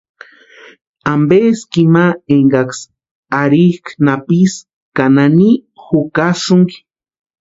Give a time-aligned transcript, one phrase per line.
[1.13, 2.05] ¿Ampeski ima
[2.35, 2.85] énkaksï
[3.41, 4.61] arhikʼa napisï
[4.95, 5.49] ka nani
[5.85, 6.77] jukasïnki?